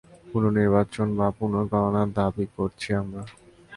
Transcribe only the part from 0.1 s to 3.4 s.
পুনঃনির্বাচন বা পুনঃগণনার দাবি করছি আমরা।